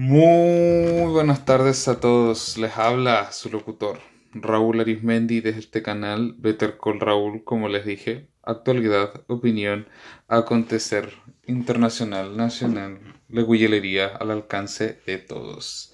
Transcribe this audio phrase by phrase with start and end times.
[0.00, 2.56] Muy buenas tardes a todos.
[2.56, 3.98] Les habla su locutor
[4.32, 9.88] Raúl Arismendi desde este canal Better Call Raúl, como les dije, actualidad, opinión,
[10.28, 11.14] acontecer
[11.48, 15.92] internacional, nacional, la guillería al alcance de todos.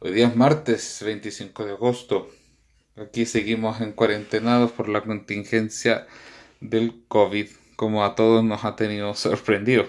[0.00, 2.28] Hoy día es martes 25 de agosto.
[2.96, 6.08] Aquí seguimos en cuarentenados por la contingencia
[6.60, 9.86] del COVID, como a todos nos ha tenido sorprendido.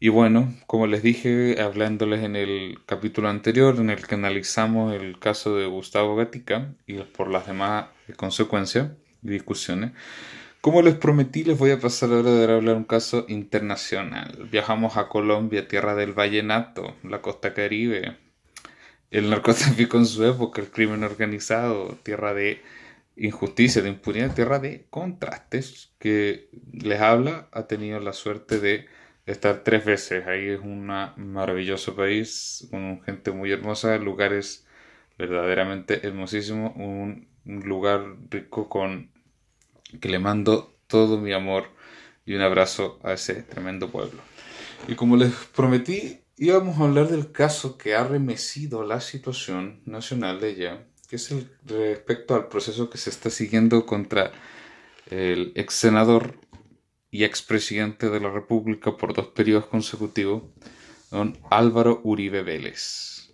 [0.00, 5.18] Y bueno, como les dije, hablándoles en el capítulo anterior en el que analizamos el
[5.18, 8.90] caso de Gustavo Gatica y por las demás consecuencias
[9.22, 9.92] y discusiones,
[10.60, 14.48] como les prometí, les voy a pasar ahora de hablar un caso internacional.
[14.50, 18.16] Viajamos a Colombia, tierra del vallenato, la costa caribe,
[19.10, 22.62] el narcotráfico en su época, el crimen organizado, tierra de
[23.14, 28.86] injusticia, de impunidad, tierra de contrastes, que les habla, ha tenido la suerte de
[29.26, 30.26] estar tres veces.
[30.26, 34.66] Ahí es un maravilloso país, con gente muy hermosa, lugares
[35.18, 39.10] verdaderamente hermosísimos, un, lugar rico con
[40.00, 41.64] que le mando todo mi amor
[42.24, 44.22] y un abrazo a ese tremendo pueblo.
[44.88, 50.40] Y como les prometí, íbamos a hablar del caso que ha remecido la situación nacional
[50.40, 54.32] de ella, que es el respecto al proceso que se está siguiendo contra
[55.10, 56.38] el ex senador
[57.14, 60.42] y expresidente de la República por dos periodos consecutivos,
[61.12, 63.30] don Álvaro Uribe Vélez.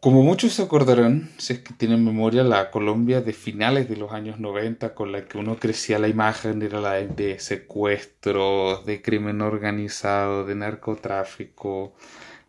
[0.00, 4.12] Como muchos se acordarán, si es que tienen memoria, la Colombia de finales de los
[4.12, 9.40] años 90, con la que uno crecía la imagen, era la de secuestros, de crimen
[9.40, 11.94] organizado, de narcotráfico,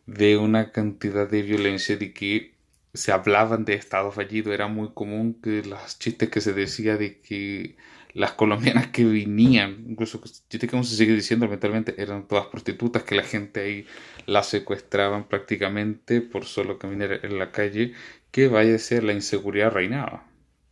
[0.06, 2.56] de una cantidad de violencia de que
[2.94, 4.52] se hablaban de Estado fallido.
[4.52, 7.78] Era muy común que los chistes que se decía de que
[8.14, 13.04] las colombianas que venían, incluso yo te que se sigue diciendo lamentablemente, eran todas prostitutas
[13.04, 13.86] que la gente ahí
[14.26, 17.94] las secuestraban prácticamente por solo caminar en la calle,
[18.32, 20.26] que vaya a ser la inseguridad reinaba.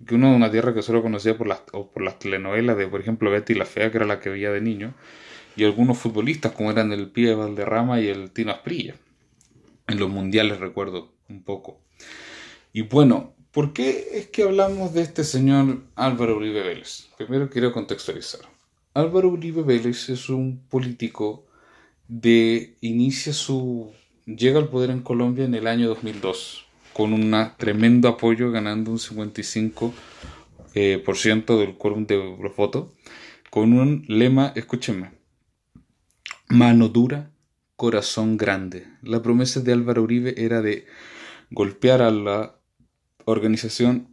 [0.05, 2.87] Que uno de una tierra que solo conocía por las, o por las telenovelas de,
[2.87, 4.93] por ejemplo, Betty la Fea, que era la que veía de niño,
[5.55, 8.95] y algunos futbolistas como eran el Pie Valderrama y el Tino Asprilla.
[9.87, 11.81] En los mundiales recuerdo un poco.
[12.71, 17.09] Y bueno, ¿Por qué es que hablamos de este señor Álvaro Uribe Vélez?
[17.17, 18.39] Primero quiero contextualizar.
[18.93, 21.45] Álvaro Uribe Vélez es un político
[22.07, 23.91] de inicia su
[24.25, 28.97] llega al poder en Colombia en el año 2002 con un tremendo apoyo ganando un
[28.97, 29.91] 55%
[30.73, 32.91] eh, por ciento del quórum de los votos
[33.49, 35.11] con un lema, escúchenme,
[36.47, 37.33] mano dura,
[37.75, 38.87] corazón grande.
[39.01, 40.85] La promesa de Álvaro Uribe era de
[41.51, 42.58] golpear a la
[43.25, 44.07] organización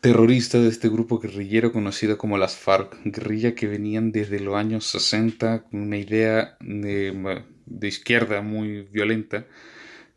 [0.00, 4.86] terrorista de este grupo guerrillero conocido como las FARC, guerrilla que venían desde los años
[4.86, 7.44] 60 con una idea de,
[7.82, 9.46] izquierda muy violenta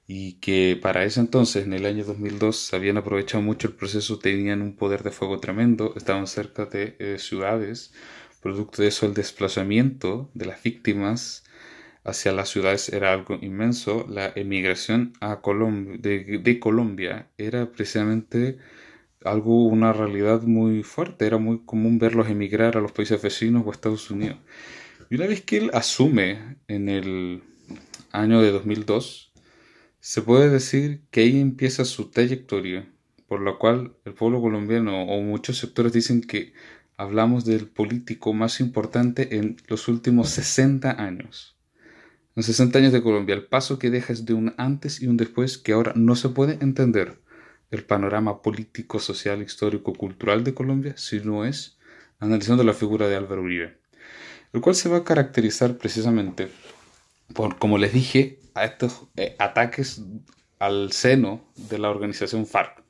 [0.07, 4.61] y que para ese entonces, en el año 2002, habían aprovechado mucho el proceso, tenían
[4.61, 7.93] un poder de fuego tremendo, estaban cerca de eh, ciudades,
[8.41, 11.43] producto de eso el desplazamiento de las víctimas
[12.03, 14.05] hacia las ciudades era algo inmenso.
[14.09, 18.57] La emigración a de, Colombia era precisamente
[19.23, 21.25] algo, una realidad muy fuerte.
[21.25, 24.37] Era muy común verlos emigrar a los países vecinos o a Estados Unidos.
[25.09, 27.43] Y una vez que él asume en el
[28.11, 29.31] año de 2002,
[29.99, 32.89] se puede decir que ahí empieza su trayectoria,
[33.27, 36.53] por lo cual el pueblo colombiano o muchos sectores dicen que
[36.97, 41.53] hablamos del político más importante en los últimos 60 años.
[42.35, 45.17] En 60 años de Colombia, el paso que deja es de un antes y un
[45.17, 47.19] después que ahora no se puede entender.
[47.69, 51.77] El panorama político, social, histórico, cultural de Colombia si no es
[52.19, 53.77] analizando la figura de Álvaro Uribe,
[54.53, 56.49] el cual se va a caracterizar precisamente
[57.33, 60.01] por, como les dije, a estos eh, ataques
[60.59, 62.83] al seno de la organización FARC,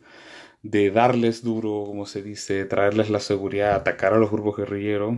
[0.61, 5.17] de darles duro, como se dice, traerles la seguridad, atacar a los grupos guerrilleros,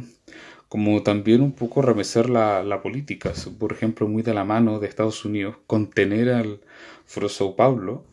[0.70, 4.88] como también un poco remecer la, la, política, por ejemplo, muy de la mano de
[4.88, 6.62] Estados Unidos, contener al
[7.06, 8.06] Foro Sao Paulo,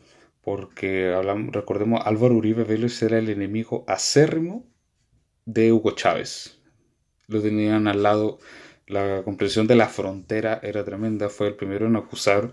[0.43, 4.65] porque hablamos, recordemos, Álvaro Uribe Vélez era el enemigo acérrimo
[5.47, 6.59] de Hugo Chávez.
[7.29, 8.39] Lo tenían al lado,
[8.87, 12.53] la comprensión de la frontera era tremenda, fue el primero en acusar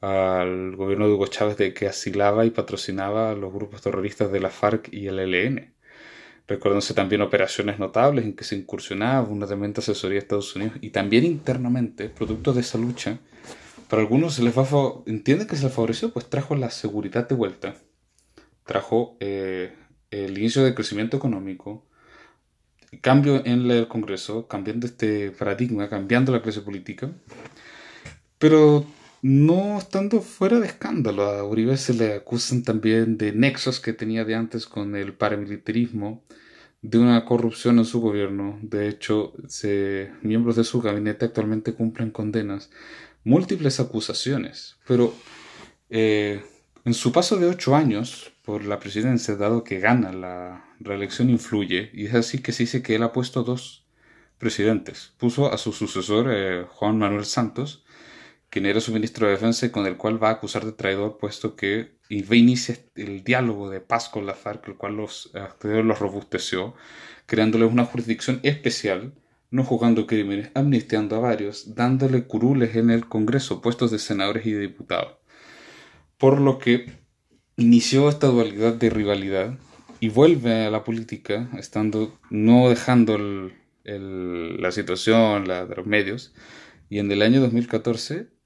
[0.00, 4.40] al gobierno de Hugo Chávez de que asilaba y patrocinaba a los grupos terroristas de
[4.40, 5.71] la FARC y el ELN.
[6.48, 10.90] Recuérdense también operaciones notables en que se incursionaba una tremenda asesoría de Estados Unidos y
[10.90, 13.18] también internamente, producto de esa lucha,
[13.88, 14.66] para algunos se les va
[15.06, 17.76] entienden que se les favoreció, pues trajo la seguridad de vuelta,
[18.64, 19.72] trajo eh,
[20.10, 21.86] el inicio del crecimiento económico,
[23.00, 27.10] cambio en el Congreso, cambiando este paradigma, cambiando la clase política,
[28.38, 28.84] pero
[29.22, 31.22] no estando fuera de escándalo.
[31.22, 36.24] A Uribe se le acusan también de nexos que tenía de antes con el paramilitarismo,
[36.82, 38.58] de una corrupción en su gobierno.
[38.62, 39.32] De hecho,
[40.22, 42.70] miembros de su gabinete actualmente cumplen condenas,
[43.22, 44.76] múltiples acusaciones.
[44.86, 45.14] Pero
[45.88, 46.42] eh,
[46.84, 51.90] en su paso de ocho años por la presidencia, dado que gana la reelección, influye,
[51.92, 53.86] y es así que se dice que él ha puesto dos
[54.38, 55.12] presidentes.
[55.18, 57.81] Puso a su sucesor, eh, Juan Manuel Santos,
[58.52, 61.16] quien era su ministro de Defensa y con el cual va a acusar de traidor,
[61.16, 65.32] puesto que inicia el diálogo de paz con la FARC, el cual los,
[65.62, 66.74] los robusteció,
[67.24, 69.14] creándoles una jurisdicción especial,
[69.50, 74.52] no juzgando crímenes, amnistiando a varios, dándole curules en el Congreso, puestos de senadores y
[74.52, 75.14] de diputados.
[76.18, 76.92] Por lo que
[77.56, 79.58] inició esta dualidad de rivalidad
[79.98, 83.16] y vuelve a la política, estando, no dejando
[83.82, 86.34] la situación la, de los medios,
[86.90, 88.41] y en el año 2014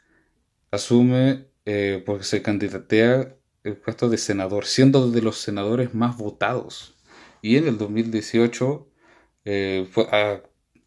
[0.71, 3.35] asume, eh, porque se candidatea
[3.65, 6.95] el puesto de senador, siendo de los senadores más votados.
[7.43, 8.89] Y en el 2018
[9.45, 9.89] eh,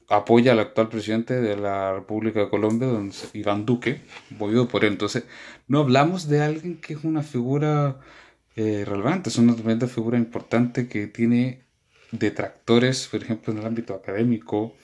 [0.09, 4.93] apoya al actual presidente de la República de Colombia, don Iván Duque, movido por él.
[4.93, 5.23] Entonces,
[5.67, 7.99] no hablamos de alguien que es una figura
[8.55, 11.63] eh, relevante, es una tremenda figura importante que tiene
[12.11, 14.75] detractores, por ejemplo, en el ámbito académico,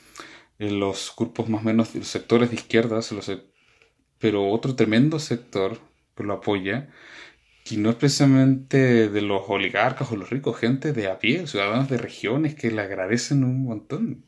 [0.60, 3.30] en los grupos más o menos, los sectores de izquierdas, los
[4.26, 5.78] pero otro tremendo sector
[6.16, 6.90] que lo apoya,
[7.64, 11.90] que no es precisamente de los oligarcas o los ricos, gente de a pie, ciudadanos
[11.90, 14.26] de regiones que le agradecen un montón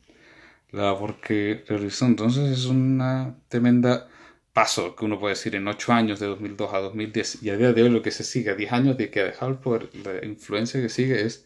[0.70, 2.06] la labor que realizó.
[2.06, 4.08] Entonces es una tremenda
[4.52, 7.72] paso que uno puede decir en ocho años de 2002 a 2010 y a día
[7.72, 10.24] de hoy lo que se sigue, diez años de que ha dejado el poder, la
[10.24, 11.44] influencia que sigue es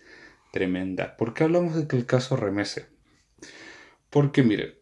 [0.53, 1.17] tremenda.
[1.17, 2.85] ¿Por qué hablamos de que el caso remese?
[4.11, 4.82] Porque mire,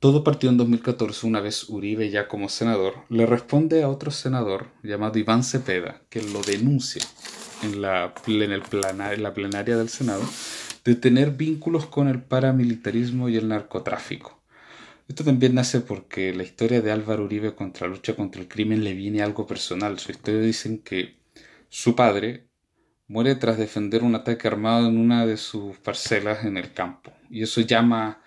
[0.00, 4.68] todo partió en 2014, una vez Uribe ya como senador, le responde a otro senador
[4.82, 7.02] llamado Iván Cepeda, que lo denuncia
[7.62, 10.22] en la, en el en la plenaria del Senado,
[10.84, 14.40] de tener vínculos con el paramilitarismo y el narcotráfico.
[15.08, 18.84] Esto también nace porque la historia de Álvaro Uribe contra la lucha contra el crimen
[18.84, 19.98] le viene algo personal.
[19.98, 21.16] Su historia dicen que
[21.70, 22.48] su padre
[23.06, 27.12] muere tras defender un ataque armado en una de sus parcelas en el campo.
[27.30, 28.22] Y eso llama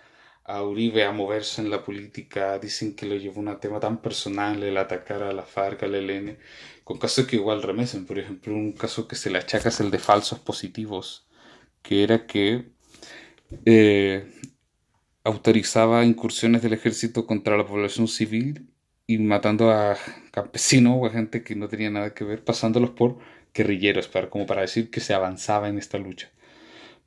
[0.51, 4.01] a Uribe a moverse en la política, dicen que lo llevó a un tema tan
[4.01, 6.38] personal el atacar a la FARC, al ELN,
[6.83, 8.06] con casos que igual remesen.
[8.06, 11.25] Por ejemplo, un caso que se le achaca es el de falsos positivos,
[11.81, 12.65] que era que
[13.65, 14.25] eh,
[15.24, 18.69] autorizaba incursiones del ejército contra la población civil
[19.07, 19.98] y matando a
[20.31, 23.19] campesinos o a gente que no tenía nada que ver, pasándolos por
[23.53, 26.31] guerrilleros, para, como para decir que se avanzaba en esta lucha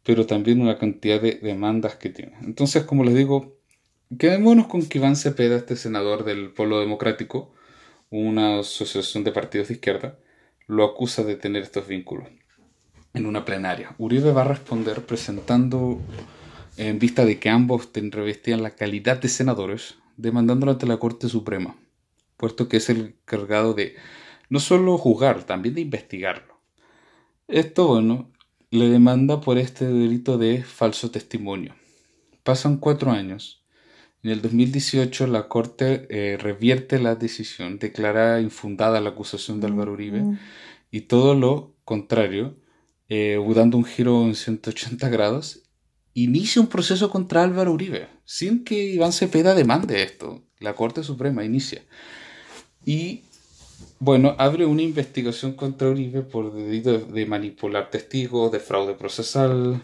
[0.05, 2.37] pero también una cantidad de demandas que tiene.
[2.43, 3.57] Entonces, como les digo,
[4.19, 7.53] quedémonos con que Iván Cepeda, este senador del Pueblo Democrático,
[8.11, 10.19] una asociación de partidos de izquierda,
[10.67, 12.29] lo acusa de tener estos vínculos
[13.15, 13.95] en una plenaria.
[13.99, 16.01] Uribe va a responder presentando,
[16.77, 21.77] en vista de que ambos revestían la calidad de senadores, demandándolo ante la Corte Suprema,
[22.37, 23.95] puesto que es el encargado de
[24.51, 26.61] no solo juzgar, también de investigarlo.
[27.49, 28.31] Esto, bueno,
[28.75, 31.75] le demanda por este delito de falso testimonio.
[32.43, 33.65] Pasan cuatro años.
[34.23, 39.93] En el 2018 la Corte eh, revierte la decisión, declara infundada la acusación de Álvaro
[39.93, 40.39] Uribe mm.
[40.91, 42.57] y todo lo contrario,
[43.09, 45.63] eh, dando un giro en 180 grados,
[46.15, 50.43] inicia un proceso contra Álvaro Uribe, sin que Iván Cepeda demande esto.
[50.59, 51.85] La Corte Suprema inicia.
[52.87, 53.25] Y
[53.99, 59.83] bueno, abre una investigación contra Uribe por delito de manipular testigos, de fraude procesal,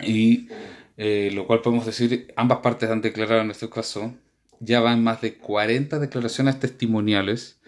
[0.00, 0.48] y
[0.96, 4.14] eh, lo cual podemos decir, ambas partes han declarado en este caso,
[4.60, 7.60] ya van más de 40 declaraciones testimoniales,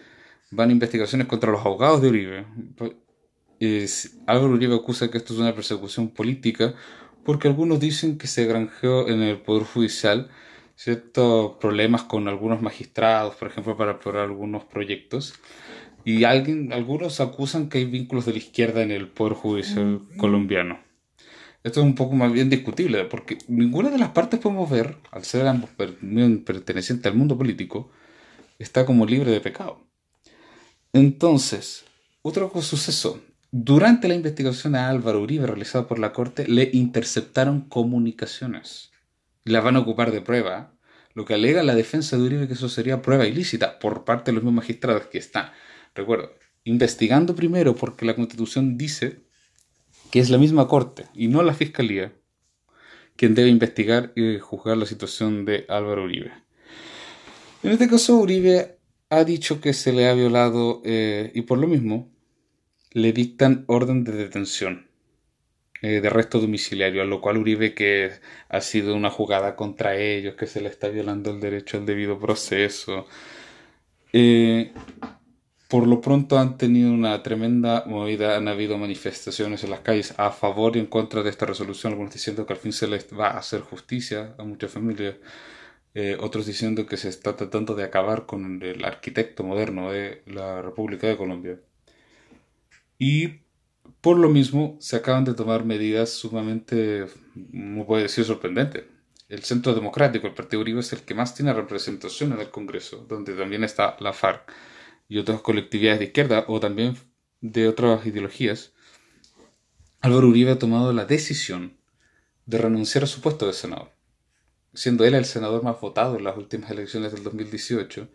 [0.51, 2.45] van investigaciones contra los abogados de Uribe.
[3.59, 6.75] Es, Álvaro Uribe acusa que esto es una persecución política
[7.23, 10.29] porque algunos dicen que se granjeó en el Poder Judicial
[10.75, 15.35] ciertos problemas con algunos magistrados, por ejemplo, para aprobar algunos proyectos.
[16.05, 20.79] Y alguien, algunos acusan que hay vínculos de la izquierda en el Poder Judicial colombiano.
[21.63, 25.23] Esto es un poco más bien discutible, porque ninguna de las partes podemos ver, al
[25.23, 27.89] ser ambos pertenecientes al mundo político,
[28.59, 29.79] está como libre de pecado.
[30.91, 31.85] Entonces,
[32.21, 33.21] otro suceso.
[33.51, 38.92] Durante la investigación a Álvaro Uribe realizada por la Corte, le interceptaron comunicaciones
[39.45, 40.73] la van a ocupar de prueba,
[41.13, 44.35] lo que alega la defensa de Uribe que eso sería prueba ilícita por parte de
[44.35, 45.51] los mismos magistrados que están,
[45.93, 46.33] recuerdo,
[46.63, 49.23] investigando primero porque la constitución dice
[50.11, 52.13] que es la misma corte y no la fiscalía
[53.15, 56.31] quien debe investigar y juzgar la situación de Álvaro Uribe.
[57.61, 61.67] En este caso, Uribe ha dicho que se le ha violado eh, y por lo
[61.67, 62.11] mismo
[62.91, 64.87] le dictan orden de detención
[65.83, 68.11] eh, de arresto domiciliario, a lo cual Uribe que
[68.47, 72.17] ha sido una jugada contra ellos, que se le está violando el derecho al debido
[72.19, 73.05] proceso.
[74.13, 74.71] Eh,
[75.67, 80.31] por lo pronto han tenido una tremenda movida, han habido manifestaciones en las calles a
[80.31, 83.31] favor y en contra de esta resolución, algunos diciendo que al fin se les va
[83.31, 85.15] a hacer justicia a muchas familias,
[85.95, 90.61] eh, otros diciendo que se está tratando de acabar con el arquitecto moderno de la
[90.61, 91.59] República de Colombia.
[92.99, 93.42] Y
[94.03, 98.83] por lo mismo, se acaban de tomar medidas sumamente, no puede decir sorprendentes.
[99.29, 103.05] El Centro Democrático, el Partido Uribe, es el que más tiene representación en el Congreso,
[103.07, 104.51] donde también está la FARC
[105.07, 106.97] y otras colectividades de izquierda o también
[107.39, 108.73] de otras ideologías.
[110.01, 111.77] Álvaro Uribe ha tomado la decisión
[112.45, 113.91] de renunciar a su puesto de senador,
[114.73, 118.09] siendo él el senador más votado en las últimas elecciones del 2018,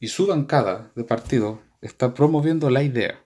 [0.00, 3.24] y su bancada de partido está promoviendo la idea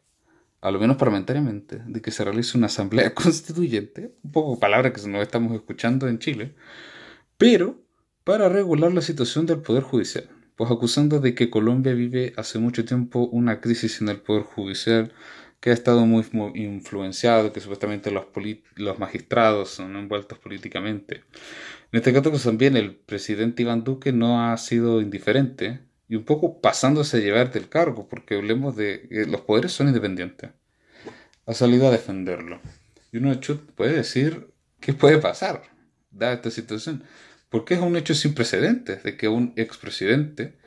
[0.64, 5.06] a lo menos parlamentariamente, de que se realice una asamblea constituyente, un poco palabra que
[5.06, 6.54] nos estamos escuchando en Chile,
[7.36, 7.82] pero
[8.24, 12.86] para regular la situación del Poder Judicial, pues acusando de que Colombia vive hace mucho
[12.86, 15.12] tiempo una crisis en el Poder Judicial
[15.60, 18.24] que ha estado muy, influenciado, que supuestamente los,
[18.76, 21.24] los magistrados son envueltos políticamente.
[21.92, 26.24] En este caso, pues también el presidente Iván Duque no ha sido indiferente y un
[26.24, 30.50] poco pasándose a llevarte el cargo, porque hablemos de que los poderes son independientes.
[31.46, 32.60] Ha salido a defenderlo.
[33.12, 33.38] Y uno
[33.74, 34.48] puede decir,
[34.80, 35.62] ¿qué puede pasar
[36.10, 37.04] dada esta situación?
[37.48, 40.58] Porque es un hecho sin precedentes de que un expresidente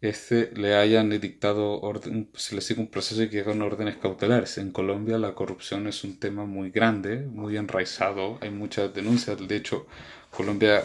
[0.00, 4.58] este, le hayan dictado, orden, se le siga un proceso y que hagan órdenes cautelares.
[4.58, 9.36] En Colombia la corrupción es un tema muy grande, muy enraizado, hay muchas denuncias.
[9.46, 9.86] De hecho,
[10.30, 10.82] Colombia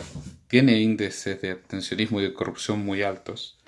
[0.47, 3.58] tiene índices de abstencionismo y de corrupción muy altos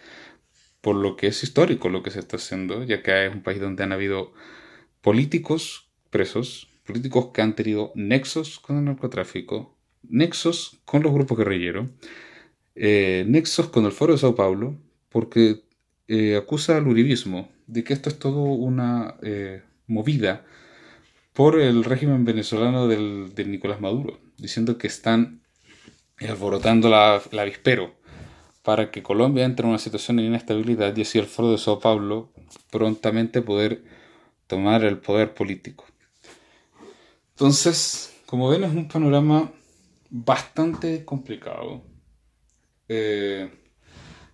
[0.82, 3.62] por lo que es histórico lo que se está haciendo, ya que es un país
[3.62, 4.34] donde han habido
[5.02, 11.90] políticos presos, políticos que han tenido nexos con el narcotráfico, nexos con los grupos guerrilleros,
[12.76, 14.76] eh, nexos con el Foro de Sao Paulo,
[15.10, 15.64] porque
[16.08, 20.46] eh, acusa al uribismo de que esto es todo una eh, movida
[21.34, 25.42] por el régimen venezolano del, de Nicolás Maduro, diciendo que están
[26.20, 28.01] alborotando la, la avispero
[28.64, 31.80] para que Colombia entre en una situación de inestabilidad y así el Foro de Sao
[31.80, 32.32] Paulo
[32.70, 33.84] prontamente poder
[34.48, 35.86] tomar el poder político.
[37.32, 39.52] Entonces, como ven, es un panorama
[40.10, 41.84] bastante complicado.
[42.88, 43.50] Eh,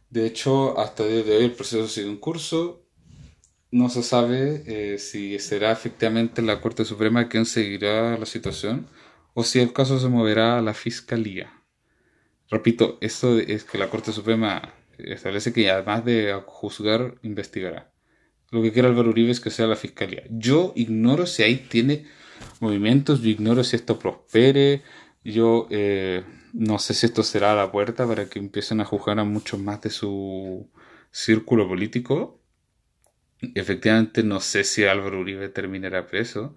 [0.10, 2.84] de hecho, hasta el día de hoy el proceso sigue en curso.
[3.72, 8.88] No se sabe eh, si será efectivamente la Corte Suprema quien seguirá la situación
[9.34, 11.57] o si el caso se moverá a la Fiscalía.
[12.50, 17.92] Repito, esto es que la Corte Suprema establece que además de juzgar, investigará.
[18.51, 20.24] Lo que quiere Álvaro Uribe es que sea la Fiscalía.
[20.30, 22.06] Yo ignoro si ahí tiene
[22.62, 24.84] movimientos, yo ignoro si esto prospere,
[25.24, 26.24] yo eh,
[26.54, 29.82] no sé si esto será la puerta para que empiecen a juzgar a muchos más
[29.82, 30.70] de su
[31.12, 32.39] círculo político.
[33.56, 36.56] Efectivamente, no sé si Álvaro Uribe terminará preso.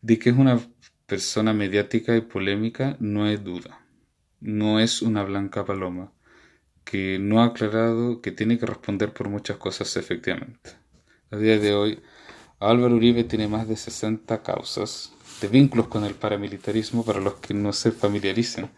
[0.00, 0.60] De que es una
[1.06, 3.81] persona mediática y polémica, no hay duda
[4.42, 6.12] no es una blanca paloma,
[6.84, 10.70] que no ha aclarado que tiene que responder por muchas cosas efectivamente.
[11.30, 12.00] A día de hoy,
[12.58, 17.54] Álvaro Uribe tiene más de 60 causas de vínculos con el paramilitarismo para los que
[17.54, 18.68] no se familiaricen.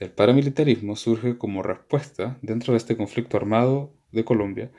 [0.00, 4.70] El paramilitarismo surge como respuesta dentro de este conflicto armado de Colombia,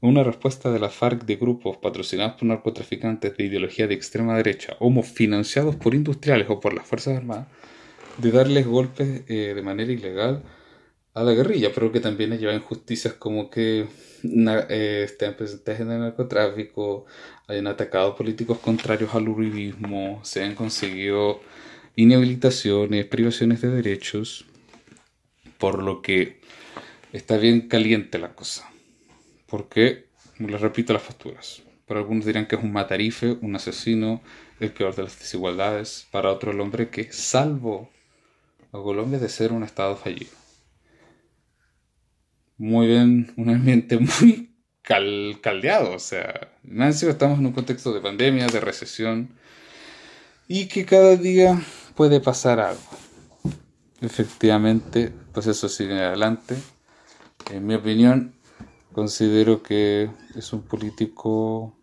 [0.00, 4.76] una respuesta de la FARC de grupos patrocinados por narcotraficantes de ideología de extrema derecha
[4.80, 7.48] o financiados por industriales o por las Fuerzas Armadas
[8.18, 10.42] de darles golpes eh, de manera ilegal
[11.14, 13.86] a la guerrilla, pero que también lleva injusticias como que
[14.24, 17.06] eh, estén presentes en el narcotráfico,
[17.46, 21.40] hayan atacado políticos contrarios al uribismo, se han conseguido
[21.94, 24.44] inhabilitaciones, privaciones de derechos,
[25.58, 26.40] por lo que
[27.12, 28.68] está bien caliente la cosa.
[29.46, 30.06] Porque,
[30.38, 31.62] les repito las facturas.
[31.86, 34.20] Para algunos dirán que es un matarife, un asesino,
[34.58, 36.08] el peor de las desigualdades.
[36.10, 37.90] Para otros el hombre que salvo
[38.74, 40.32] a Colombia de ser un estado fallido.
[42.58, 44.50] Muy bien, un ambiente muy
[44.82, 49.30] caldeado, o sea, más estamos en un contexto de pandemia, de recesión,
[50.48, 51.62] y que cada día
[51.94, 52.82] puede pasar algo.
[54.00, 56.56] Efectivamente, pues eso sigue adelante.
[57.52, 58.34] En mi opinión,
[58.92, 61.78] considero que es un político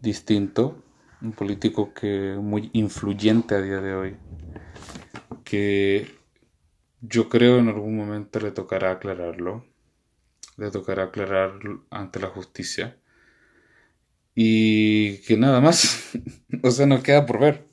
[0.00, 0.82] distinto,
[1.20, 4.16] un político que muy influyente a día de hoy
[5.50, 6.06] que
[7.00, 9.64] yo creo en algún momento le tocará aclararlo.
[10.56, 11.58] le tocará aclarar
[11.90, 12.96] ante la justicia.
[14.34, 16.12] Y que nada más,
[16.62, 17.66] o sea, nos queda por ver.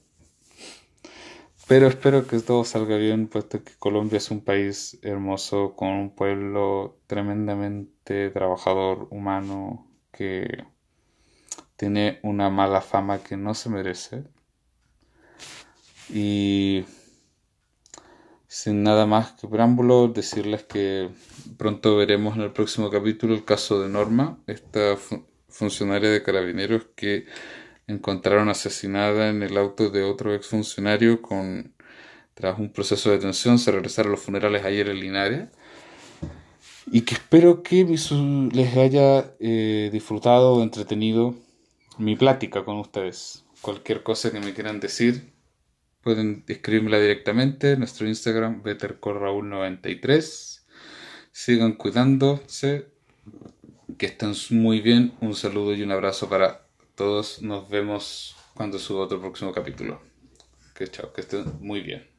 [1.67, 6.15] Pero espero que todo salga bien, puesto que Colombia es un país hermoso, con un
[6.15, 10.65] pueblo tremendamente trabajador, humano, que
[11.75, 14.23] tiene una mala fama que no se merece.
[16.09, 16.85] Y
[18.47, 21.09] sin nada más que preámbulo, decirles que
[21.57, 24.97] pronto veremos en el próximo capítulo el caso de Norma, esta
[25.49, 27.25] funcionaria de carabineros que
[27.87, 31.73] encontraron asesinada en el auto de otro exfuncionario con
[32.37, 35.49] tras un proceso de detención se regresaron los funerales ayer en Linares.
[36.85, 41.33] Y que espero que les haya eh, disfrutado o entretenido
[41.97, 43.43] mi plática con ustedes.
[43.61, 45.33] Cualquier cosa que me quieran decir
[46.07, 50.61] pueden escribirmela directamente en nuestro Instagram bettercorraul93
[51.33, 52.87] sigan cuidándose
[53.97, 59.03] que estén muy bien un saludo y un abrazo para todos nos vemos cuando suba
[59.03, 60.01] otro próximo capítulo.
[60.73, 62.16] Que chao, que estén muy bien.